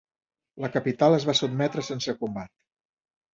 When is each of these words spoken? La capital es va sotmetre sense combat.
La 0.63 0.71
capital 0.75 1.17
es 1.17 1.27
va 1.31 1.35
sotmetre 1.41 1.85
sense 1.91 2.17
combat. 2.23 2.53